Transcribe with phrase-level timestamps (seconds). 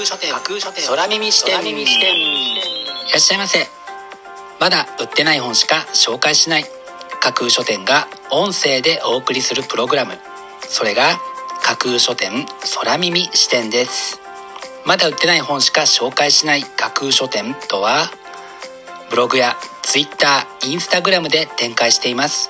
[0.00, 0.88] 架空書店。
[0.88, 2.54] 空耳視点い
[3.12, 3.68] らっしゃいませ。
[4.58, 6.64] まだ売ってない本しか紹介しない。
[7.20, 10.16] 架空書店が音声でお送りするプログラム。
[10.62, 11.20] それが
[11.62, 14.22] 架空書店空耳視点です。
[14.86, 16.62] まだ売ってない本しか紹介しない。
[16.62, 18.10] 架空書店とは
[19.10, 22.48] ブログや Twitter、Instagram で展開しています。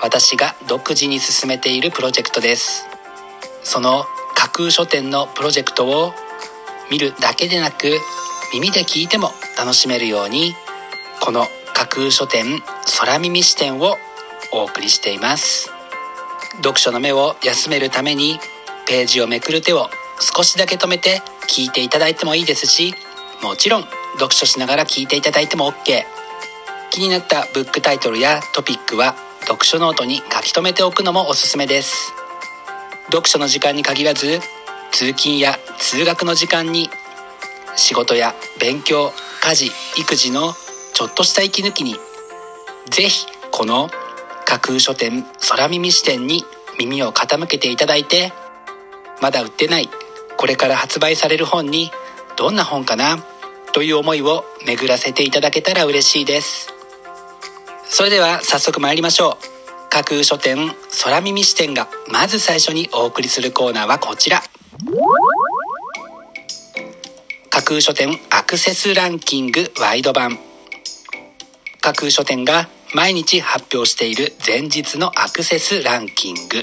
[0.00, 2.86] 私が独自に進めているプロジェクトです。
[3.64, 6.14] その架空書店のプロジェクトを
[6.90, 7.92] 見るだけでなく
[8.52, 10.54] 耳で聞いても楽しめるように
[11.20, 12.62] この架空書店
[12.98, 13.96] 空耳視点を
[14.52, 15.70] お送りしています。
[16.56, 18.38] 読書の目を休めるために
[18.86, 22.92] ページをめくる手を少しだけ止めて聞いていただいてもいいですし
[23.42, 26.02] もちろん読書しながら聞いていただいても OK
[26.90, 32.12] 気になったブックタイトルやトピックは読書ノートに書き留めておくのもおすすめです。
[33.06, 34.40] 読書の時間に限らず
[34.92, 36.88] 通勤や通学の時間に
[37.76, 40.52] 仕事や勉強家事育児の
[40.94, 41.96] ちょっとした息抜きに
[42.90, 43.88] ぜひこの
[44.44, 46.44] 架空書店空耳視点に
[46.78, 48.32] 耳を傾けていただいて
[49.22, 49.88] まだ売ってない
[50.36, 51.90] これから発売される本に
[52.36, 53.18] どんな本かな
[53.72, 56.72] という思いを巡らせていただけたら嬉しいです。
[57.84, 59.90] それでは早速参りましょう。
[59.90, 60.74] 架空書店
[61.04, 64.42] 空耳視点がまず最初にお送りするコーナーはこちら。
[67.50, 70.38] 架空書店アクセスランキングワイド版。
[71.82, 76.62] 架空書店が毎日発表している前日のアクセスランキング。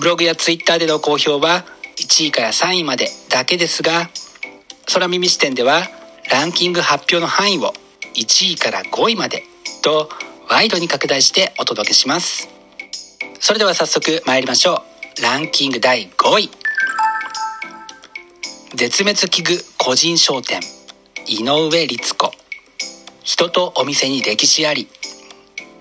[0.00, 1.64] ブログやツイッターでの好評は
[1.96, 4.10] 1位から3位までだけですが
[4.92, 5.82] 空耳視点では
[6.32, 7.72] ランキング発表の範囲を
[8.16, 9.44] 1位から5位まで
[9.82, 10.08] と
[10.50, 12.48] ワイドに拡大してお届けします。
[13.38, 14.82] それでは早速参りましょ
[15.18, 15.22] う。
[15.22, 16.63] ランキング第5位。
[18.76, 20.58] 絶滅危惧個人商店。
[21.28, 22.32] 井上律子。
[23.22, 24.88] 人とお店に歴史あり。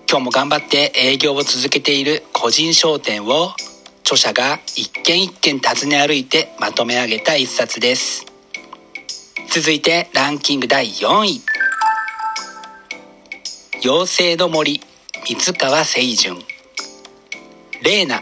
[0.08, 3.56] 今日も頑張って営業を続けている個人商店を
[4.02, 8.28] 著者が一軒一軒訪ね歩いてまとめ上げた一冊です。
[9.50, 11.42] 続いてランキング第4位。
[13.84, 14.82] 妖精の森
[15.26, 16.38] 三川清純。
[17.82, 18.20] レーナ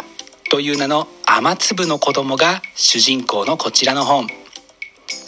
[0.50, 4.28] という名の雨粒の子供が主人公のこちらの本。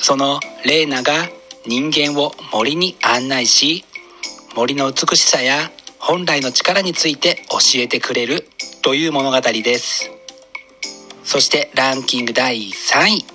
[0.03, 1.30] そのレーナが
[1.66, 3.86] 人間を森に案内し
[4.53, 8.46] 森の美しさや本来の力について教えてくれる
[8.81, 10.12] という物語です。
[11.24, 13.25] そしてランキング第3位。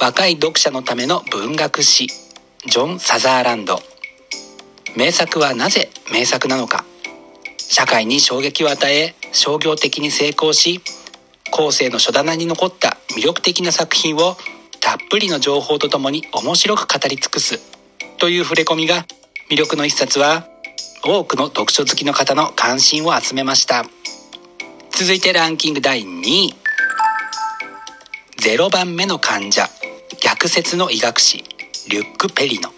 [0.00, 2.08] 若い読者のための文学史。
[2.08, 3.78] ジョン・サザーランド。
[4.96, 6.84] 名作はなぜ名作なのか。
[7.58, 10.80] 社会に衝撃を与え商業的に成功し
[11.52, 14.36] 後世の書棚に残った魅力的な作品を
[14.84, 17.58] たっぷりの情報とともに面白く語り尽くす
[18.18, 19.06] という触れ込みが
[19.50, 20.46] 魅力の一冊は
[21.02, 23.86] 多くの読書好きの方の関心を集めました。
[24.90, 26.54] 続いてランキング第2位。
[28.42, 29.70] 0番目の患者。
[30.22, 31.44] 逆説の医学史
[31.88, 32.70] リュック・ペリノ。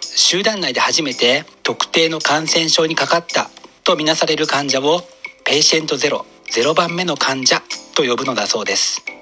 [0.00, 3.50] 集団内で初めて特定の感染症にかかった。
[3.82, 5.02] とみなされる患者を
[5.44, 6.24] ペイシェントゼロ。
[6.52, 7.60] 0番目の患者
[7.96, 9.13] と呼ぶのだそうです。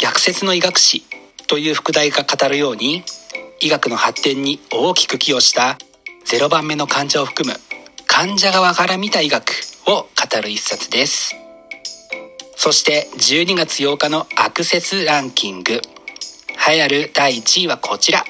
[0.00, 1.04] 逆説の医学史
[1.46, 3.04] という副題が語るように
[3.60, 5.76] 医学の発展に大きく寄与した
[6.24, 7.58] 0番目の患者を含む
[8.06, 9.52] 患者側から見た医学
[9.86, 10.06] を語
[10.42, 11.36] る一冊です。
[12.56, 15.74] そして12月8日のアクセスランキング。
[16.68, 18.24] 栄えある第1位はこちら。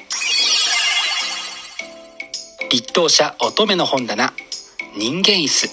[2.69, 4.33] 立冬者乙女の本棚。
[4.97, 5.69] 人間椅子。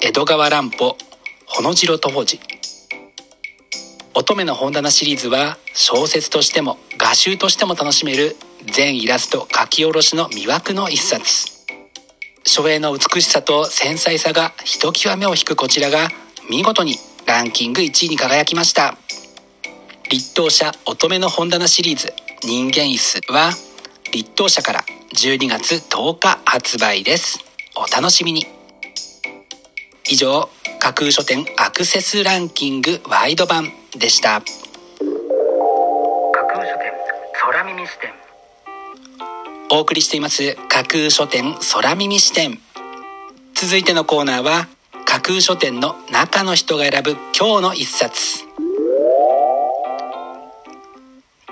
[0.00, 0.96] 江戸川乱歩。
[1.46, 2.40] ほのじろとほじ。
[4.18, 8.34] 乙女の本棚シリーズは小説としても画集としても楽しめる
[8.64, 11.66] 全イラスト書き下ろしの魅惑の一冊。
[12.42, 16.08] 書影の美しさと繊細さがひときわ目を引くこちらが
[16.48, 16.96] 見事に
[17.26, 18.96] ランキング1位に輝きました。
[20.10, 23.50] 立冬者乙女の本棚シリーズ人間椅子は
[24.12, 24.84] 立冬社から
[25.14, 27.44] 12月10日発売です。
[27.76, 28.46] お楽しみに。
[30.08, 34.40] 以上架空書店アクセスランキングワイド版でした。
[34.40, 34.44] 架
[36.46, 36.92] 空書店
[37.32, 38.10] 空耳視点。
[39.70, 42.60] お送りしています架空書店空耳視点。
[43.54, 44.68] 続いてのコーナーは
[45.04, 48.44] 架空書店の中の人が選ぶ今日の一冊。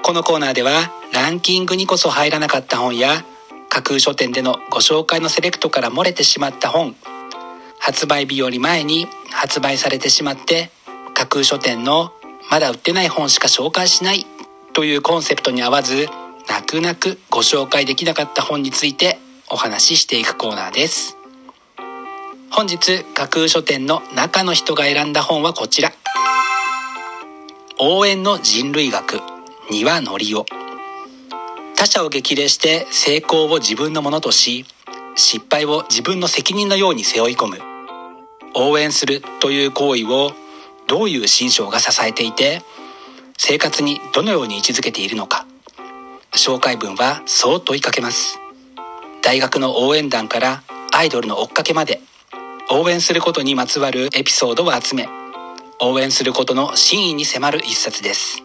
[0.02, 3.24] このコーナーではランキングにこそ入らなかった本や
[3.70, 6.94] 架空書店でのご紹介のセレクトから漏れてしまった本
[7.84, 10.70] 発売日より前に発売されてしまって
[11.12, 12.14] 架空書店の
[12.50, 14.24] まだ売ってない本しか紹介しない
[14.72, 16.08] というコンセプトに合わず
[16.48, 19.18] 泣く泣くご紹介できなかった本について
[19.50, 21.18] お話ししていくコーナーです。
[22.50, 25.92] 本日架空書店の中の人が選んだ本はこちら。
[27.78, 29.20] 応援の人類学
[29.70, 30.46] 庭のりお。
[31.76, 34.64] 他者を激励して成功を自分のものとし
[35.16, 37.73] 失敗を自分の責任のように背負い込む。
[38.54, 40.32] 応援するという行為を
[40.86, 42.62] どういう心象が支えていて
[43.36, 45.46] 生活にどのように位置づけているのか。
[46.32, 48.38] 紹介文はそう問いかけます。
[49.22, 50.62] 大学の応援団から
[50.92, 52.00] アイドルの追っかけまで
[52.70, 55.08] 応援することにまつわるエピソードを集め
[55.80, 58.42] 応援することの真意に迫る一冊です。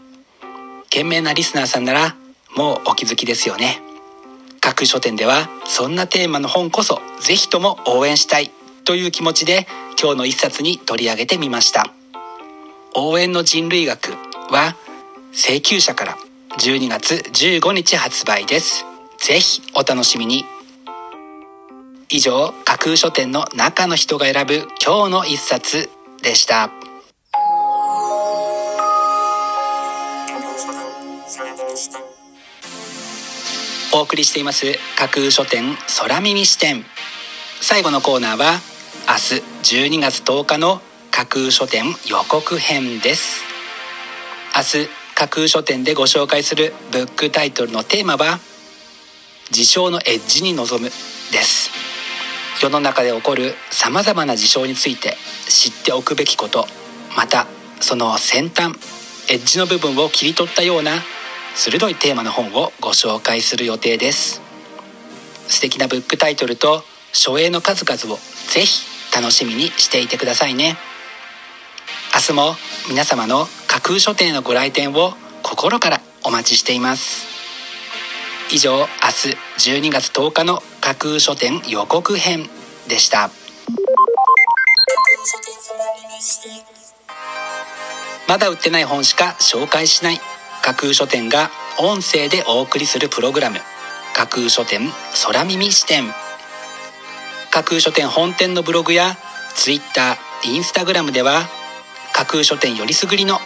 [0.89, 2.15] 賢明なリスナーさんなら
[2.56, 3.81] もうお気づきですよね。
[4.61, 8.51] 各書店ではそんなテーマの本こそぜひとも応援したい。
[8.89, 9.68] という気持ちで
[10.01, 11.94] 今日の一冊に取り上げてみました。
[12.95, 14.13] 応援の人類学
[14.51, 14.75] は
[15.31, 16.18] 請求者から
[16.57, 18.86] 12月15日発売です。
[19.19, 20.44] ぜひお楽しみに。
[22.09, 25.92] 以上架空書店の中の人が選ぶ今日の一冊
[26.24, 26.71] でした。
[33.94, 34.65] お送りしています
[34.97, 36.83] 架空書店空耳視点。
[37.62, 38.78] 最後のコーナーは
[39.62, 40.81] 12月10日の
[41.12, 43.44] 架空書店予告編です。
[44.56, 48.39] 明日架空書店でご紹介するブックタイトルのテーマは
[49.51, 50.94] 事象のエッジに臨むで
[51.41, 51.69] す。
[52.62, 56.65] 世の中で起こるさまざまな事象について知っておくべきこと
[57.15, 57.47] また
[57.80, 58.74] その先端
[59.30, 60.94] エッジの部分を切り取ったような
[61.53, 64.42] 鋭いテーマの本をご紹介する予定です。
[65.47, 68.85] 素敵なブックタイトルと書影の数々をぜひ
[69.15, 70.77] 楽しみにしていてくださいね。
[72.13, 72.55] 明日も
[72.89, 75.13] 皆様の架空書店のご来店を
[75.43, 77.27] 心からお待ちしています。
[78.51, 82.49] 以上明日12月10日の架空書店予告編
[82.87, 83.29] でした。
[88.27, 90.19] まだ売ってない本しか紹介しない。
[90.63, 93.59] 架空書店が音声でお送りするプログラム。
[94.15, 94.91] 架空書店
[95.23, 96.11] 空耳視点。
[97.51, 99.17] 架空書店本店のブログや
[99.55, 101.41] Twitter、Instagram では
[102.13, 103.39] 架空書店よりすぐりの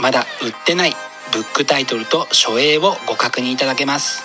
[0.00, 0.92] まだ売ってない
[1.32, 4.22] ブックタイトルと書影をご確認いただけます。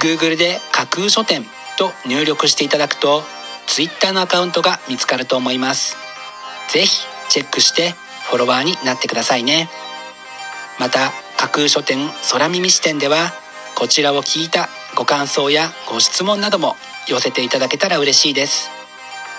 [0.00, 1.44] Google で架空書店
[1.78, 3.22] と入力していただくと
[3.66, 5.96] Twitter のアカウントが見つかると思います。
[6.70, 7.94] ぜひチェックして
[8.28, 9.68] フォロワーになってくださいね。
[10.78, 11.98] また架空書店
[12.32, 13.32] 空耳視点では
[13.76, 16.76] こちらを聞いたご感想やご質問なども
[17.08, 18.70] 寄せていただけたら嬉しいです。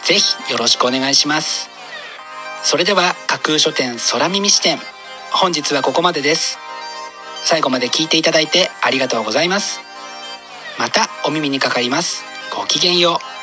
[0.06, 1.70] ぜひよろしくお願いします。
[2.64, 4.80] それでは架空書店空耳視点
[5.32, 6.58] 本日はここまでです。
[7.44, 9.82] 最後まで聞いていただいてありがとうございます。
[10.80, 12.24] またお耳にかかります。
[12.56, 13.35] ごきげんよう。